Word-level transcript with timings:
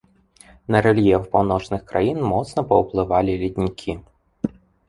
На 0.75 0.79
рэльеф 0.85 1.27
паўночных 1.35 1.81
краін 1.93 2.19
моцна 2.31 2.65
паўплывалі 2.73 3.39
леднікі. 3.43 3.99